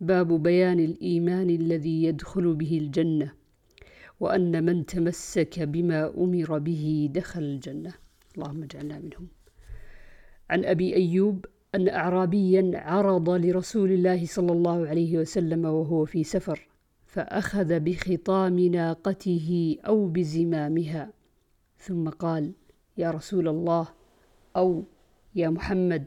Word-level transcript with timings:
باب 0.00 0.42
بيان 0.42 0.80
الإيمان 0.80 1.50
الذي 1.50 2.04
يدخل 2.04 2.54
به 2.54 2.78
الجنة 2.78 3.32
وأن 4.20 4.64
من 4.64 4.86
تمسك 4.86 5.60
بما 5.60 6.14
أمر 6.18 6.58
به 6.58 7.10
دخل 7.12 7.42
الجنة. 7.42 7.94
اللهم 8.36 8.62
اجعلنا 8.62 8.98
منهم. 8.98 9.28
عن 10.50 10.64
أبي 10.64 10.96
أيوب 10.96 11.46
أن 11.74 11.88
أعرابيا 11.88 12.70
عرض 12.74 13.30
لرسول 13.30 13.92
الله 13.92 14.26
صلى 14.26 14.52
الله 14.52 14.88
عليه 14.88 15.18
وسلم 15.18 15.64
وهو 15.64 16.04
في 16.04 16.24
سفر 16.24 16.68
فأخذ 17.06 17.80
بخطام 17.80 18.58
ناقته 18.58 19.76
أو 19.86 20.08
بزمامها 20.08 21.12
ثم 21.78 22.08
قال 22.08 22.52
يا 22.98 23.10
رسول 23.10 23.48
الله 23.48 23.88
أو 24.56 24.84
يا 25.34 25.48
محمد 25.48 26.04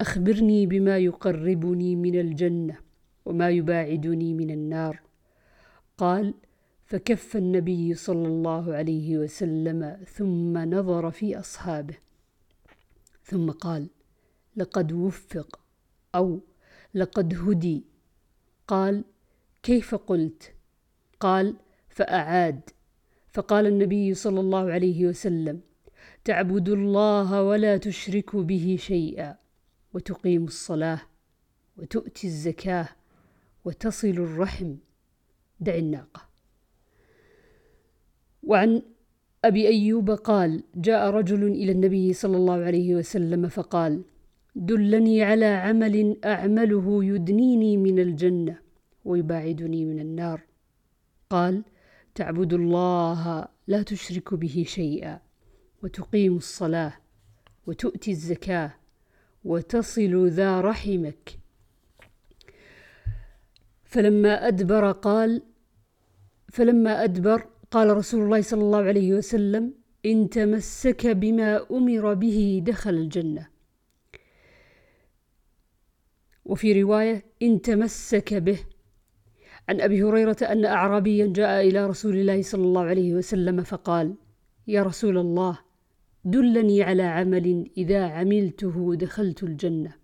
أخبرني 0.00 0.66
بما 0.66 0.98
يقربني 0.98 1.96
من 1.96 2.20
الجنة 2.20 2.83
وما 3.24 3.50
يباعدني 3.50 4.34
من 4.34 4.50
النار. 4.50 5.00
قال 5.98 6.34
فكف 6.86 7.36
النبي 7.36 7.94
صلى 7.94 8.28
الله 8.28 8.74
عليه 8.74 9.18
وسلم 9.18 10.04
ثم 10.06 10.58
نظر 10.58 11.10
في 11.10 11.38
أصحابه. 11.38 11.94
ثم 13.24 13.50
قال 13.50 13.88
لقد 14.56 14.92
وفق 14.92 15.60
أو 16.14 16.40
لقد 16.94 17.34
هدي. 17.34 17.84
قال 18.68 19.04
كيف 19.62 19.94
قلت؟ 19.94 20.52
قال 21.20 21.56
فأعاد. 21.88 22.60
فقال 23.28 23.66
النبي 23.66 24.14
صلى 24.14 24.40
الله 24.40 24.70
عليه 24.70 25.06
وسلم 25.06 25.60
تعبد 26.24 26.68
الله 26.68 27.42
ولا 27.42 27.76
تشرك 27.76 28.36
به 28.36 28.76
شيئا 28.80 29.36
وتقيم 29.94 30.44
الصلاة 30.44 31.00
وتؤتي 31.76 32.26
الزكاة 32.26 32.88
وتصل 33.64 34.08
الرحم. 34.08 34.74
دع 35.60 35.74
الناقة. 35.74 36.28
وعن 38.42 38.82
أبي 39.44 39.68
أيوب 39.68 40.10
قال 40.10 40.62
جاء 40.74 41.10
رجل 41.10 41.44
إلى 41.44 41.72
النبي 41.72 42.12
صلى 42.12 42.36
الله 42.36 42.54
عليه 42.54 42.94
وسلم 42.94 43.48
فقال 43.48 44.04
دلني 44.54 45.22
على 45.22 45.46
عمل 45.46 46.16
أعمله 46.24 47.04
يدنيني 47.04 47.76
من 47.76 47.98
الجنة 47.98 48.58
ويباعدني 49.04 49.84
من 49.84 50.00
النار. 50.00 50.40
قال 51.30 51.64
تعبد 52.14 52.52
الله 52.52 53.48
لا 53.66 53.82
تشرك 53.82 54.34
به 54.34 54.64
شيئا 54.68 55.20
وتقيم 55.82 56.36
الصلاة 56.36 56.92
وتؤتي 57.66 58.10
الزكاة 58.10 58.74
وتصل 59.44 60.28
ذا 60.28 60.60
رحمك. 60.60 61.43
فلما 63.94 64.48
أدبر 64.48 64.92
قال 64.92 65.42
فلما 66.48 67.04
أدبر 67.04 67.46
قال 67.70 67.96
رسول 67.96 68.22
الله 68.24 68.40
صلى 68.40 68.62
الله 68.62 68.82
عليه 68.82 69.14
وسلم 69.14 69.74
إن 70.06 70.30
تمسك 70.30 71.06
بما 71.06 71.66
أمر 71.70 72.14
به 72.14 72.62
دخل 72.66 72.94
الجنة. 72.94 73.48
وفي 76.44 76.82
رواية 76.82 77.24
إن 77.42 77.62
تمسك 77.62 78.34
به. 78.34 78.58
عن 79.68 79.80
أبي 79.80 80.02
هريرة 80.02 80.36
أن 80.42 80.64
أعرابيا 80.64 81.26
جاء 81.26 81.68
إلى 81.68 81.86
رسول 81.86 82.16
الله 82.16 82.42
صلى 82.42 82.64
الله 82.64 82.82
عليه 82.82 83.14
وسلم 83.14 83.62
فقال 83.62 84.14
يا 84.66 84.82
رسول 84.82 85.18
الله 85.18 85.58
دلني 86.24 86.82
على 86.82 87.02
عمل 87.02 87.70
إذا 87.76 88.06
عملته 88.06 88.94
دخلت 88.94 89.42
الجنة. 89.42 89.94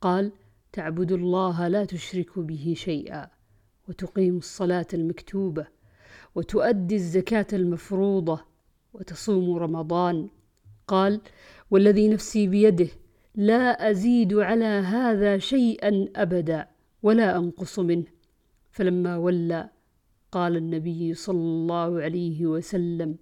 قال 0.00 0.32
تعبد 0.74 1.12
الله 1.12 1.68
لا 1.68 1.84
تشرك 1.84 2.38
به 2.38 2.74
شيئا 2.76 3.30
وتقيم 3.88 4.36
الصلاة 4.36 4.86
المكتوبة 4.94 5.66
وتؤدي 6.34 6.94
الزكاة 6.94 7.46
المفروضة 7.52 8.40
وتصوم 8.92 9.56
رمضان. 9.56 10.28
قال 10.86 11.20
والذي 11.70 12.08
نفسي 12.08 12.46
بيده 12.46 12.88
لا 13.34 13.90
أزيد 13.90 14.34
على 14.34 14.64
هذا 14.64 15.38
شيئا 15.38 16.08
أبدا 16.16 16.68
ولا 17.02 17.36
أنقص 17.36 17.78
منه. 17.78 18.06
فلما 18.70 19.16
ولى 19.16 19.70
قال 20.32 20.56
النبي 20.56 21.14
صلى 21.14 21.38
الله 21.38 22.02
عليه 22.02 22.46
وسلم 22.46 23.16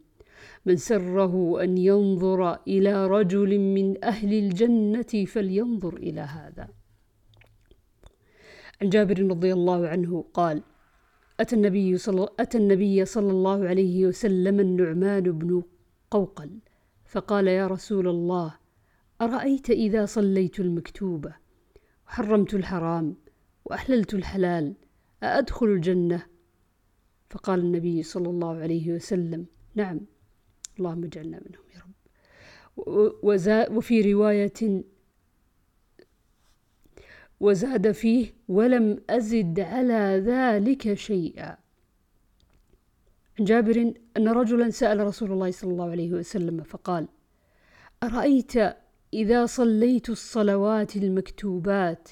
من 0.67 0.77
سره 0.77 1.63
أن 1.65 1.79
ينظر 1.79 2.55
إلى 2.69 3.07
رجل 3.07 3.59
من 3.59 4.05
أهل 4.05 4.35
الجنة 4.35 5.25
فلينظر 5.27 5.97
إلى 5.97 6.21
هذا. 6.21 6.82
عن 8.83 8.89
جابر 8.89 9.23
رضي 9.23 9.53
الله 9.53 9.89
عنه 9.89 10.25
قال 10.35 10.63
أتى 11.41 11.57
النبي 11.57 11.99
صلى, 11.99 12.29
أتى 12.41 12.59
النبي 12.59 13.05
صلى 13.05 13.31
الله 13.31 13.69
عليه 13.69 14.07
وسلم 14.07 14.61
النعمان 14.61 15.23
بن 15.23 15.63
قوقل 16.11 16.59
فقال 17.05 17.49
يا 17.49 17.67
رسول 17.67 18.09
الله 18.09 18.55
أرأيت 19.21 19.71
إذا 19.71 20.07
صليت 20.07 20.61
المكتوبة؟ 20.61 21.35
وحرمت 22.07 22.55
الحرام 22.55 23.17
وأحللت 23.65 24.15
الحلال 24.15 24.75
أأدخل 25.23 25.67
الجنة؟ 25.67 26.27
فقال 27.31 27.61
النبي 27.61 28.03
صلى 28.03 28.29
الله 28.29 28.57
عليه 28.57 28.93
وسلم 28.93 29.47
نعم 29.75 30.01
اللهم 30.79 31.05
اجعلنا 31.05 31.41
منهم 31.51 31.65
يا 31.75 31.81
رب. 31.81 33.77
وفي 33.77 34.13
رواية 34.13 34.85
وزاد 37.43 37.93
فيه 37.93 38.35
ولم 38.49 39.01
أزد 39.11 39.61
على 39.61 40.23
ذلك 40.27 40.95
شيئا. 40.95 41.57
عن 43.39 43.45
جابر 43.45 43.95
أن 44.17 44.29
رجلا 44.29 44.71
سأل 44.71 45.07
رسول 45.07 45.33
الله 45.33 45.51
صلى 45.51 45.71
الله 45.71 45.91
عليه 45.91 46.13
وسلم 46.13 46.63
فقال 46.63 47.09
أرأيت 48.03 48.53
إذا 49.15 49.47
صليت 49.47 50.11
الصلوات 50.11 50.97
المكتوبات 50.97 52.09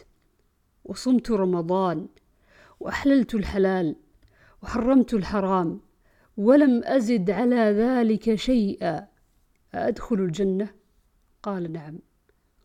وصمت 0.85 1.31
رمضان 1.31 2.09
وأحللت 2.81 3.35
الحلال 3.35 3.97
وحرمت 4.63 5.15
الحرام 5.15 5.81
ولم 6.37 6.85
أزد 6.85 7.31
على 7.31 7.57
ذلك 7.57 8.35
شيئا 8.35 9.07
أدخل 9.75 10.17
الجنة؟ 10.17 10.69
قال 11.43 11.73
نعم. 11.73 11.99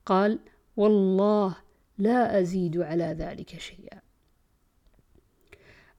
قال 0.06 0.40
والله 0.78 1.65
لا 1.98 2.40
أزيد 2.40 2.78
على 2.78 3.04
ذلك 3.04 3.60
شيئا. 3.60 4.02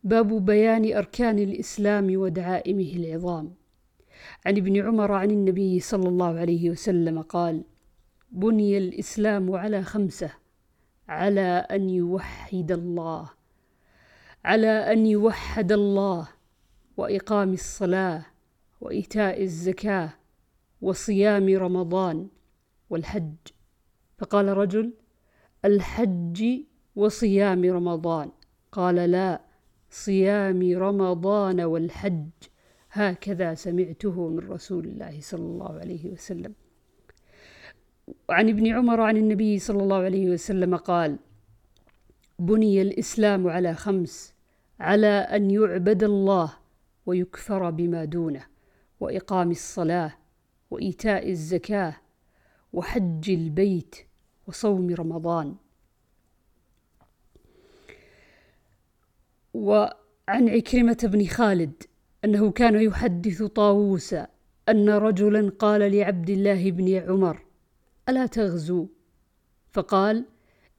باب 0.04 0.44
بيان 0.44 0.96
أركان 0.96 1.38
الإسلام 1.38 2.16
ودعائمه 2.16 2.92
العظام. 2.96 3.54
عن 4.46 4.56
ابن 4.56 4.86
عمر 4.86 5.12
عن 5.12 5.30
النبي 5.30 5.80
صلى 5.80 6.08
الله 6.08 6.38
عليه 6.38 6.70
وسلم 6.70 7.22
قال 7.22 7.64
بني 8.30 8.78
الإسلام 8.78 9.52
على 9.52 9.82
خمسة 9.82 10.30
على 11.08 11.66
أن 11.70 11.90
يوحد 11.90 12.72
الله 12.72 13.30
على 14.44 14.92
أن 14.92 15.06
يوحد 15.06 15.72
الله 15.72 16.28
وإقام 16.96 17.52
الصلاة 17.52 18.26
وإيتاء 18.80 19.42
الزكاة 19.42 20.12
وصيام 20.82 21.56
رمضان 21.56 22.28
والحج. 22.90 23.34
فقال 24.18 24.48
رجل 24.48 24.92
الحج 25.66 26.44
وصيام 26.97 27.65
رمضان. 27.65 28.31
قال 28.72 28.94
لا 28.94 29.41
صيام 29.91 30.60
رمضان 30.78 31.60
والحج. 31.60 32.28
هكذا 32.93 33.54
سمعته 33.54 34.28
من 34.28 34.38
رسول 34.38 34.84
الله 34.84 35.21
صلى 35.21 35.47
الله 35.47 35.72
عليه 35.82 36.12
وسلم. 36.12 36.53
وعن 38.28 38.49
ابن 38.49 38.66
عمر 38.66 39.00
عن 39.00 39.16
النبي 39.16 39.59
صلى 39.59 39.82
الله 39.82 39.97
عليه 39.97 40.31
وسلم 40.31 40.77
قال 40.77 41.19
بني 42.38 42.83
الإسلام 42.83 43.48
على 43.48 43.75
خمس 43.75 44.34
على 44.80 45.07
أن 45.07 45.51
يعبد 45.51 46.03
الله 46.04 46.53
ويكفر 47.07 47.71
بما 47.71 48.04
دونه 48.04 48.45
وإقام 49.01 49.51
الصلاة 49.51 50.12
وإيتاء 50.71 51.30
الزكاة 51.30 51.97
وحج 52.72 53.30
البيت 53.30 53.97
وصوم 54.47 54.95
رمضان. 54.95 55.54
وعن 59.54 60.48
عكرمة 60.48 60.98
بن 61.03 61.27
خالد 61.27 61.83
أنه 62.25 62.51
كان 62.51 62.83
يحدث 62.83 63.43
طاووس 63.43 64.15
أن 64.69 64.89
رجلا 64.89 65.53
قال 65.59 65.93
لعبد 65.93 66.31
الله 66.31 66.71
بن 66.71 66.95
عمر 66.95 67.43
ألا 68.09 68.27
تغزو؟ 68.27 68.87
فقال 69.71 70.25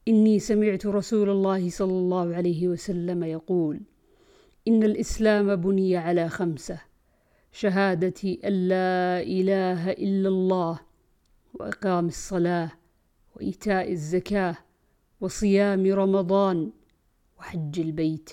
إني 0.07 0.39
سمعت 0.39 0.85
رسول 0.85 1.29
الله 1.29 1.69
صلى 1.69 1.91
الله 1.91 2.35
عليه 2.35 2.67
وسلم 2.67 3.23
يقول 3.23 3.79
إن 4.67 4.83
الإسلام 4.83 5.55
بني 5.55 5.97
على 5.97 6.29
خمسة 6.29 6.81
شهادة 7.51 8.37
أن 8.45 8.67
لا 8.67 9.21
إله 9.21 9.91
إلا 9.91 10.29
الله 10.29 10.79
وإقام 11.53 12.07
الصلاة 12.07 12.71
وإيتاء 13.37 13.91
الزكاة 13.91 14.57
وصيام 15.21 15.85
رمضان 15.93 16.71
وحج 17.39 17.79
البيت. 17.79 18.29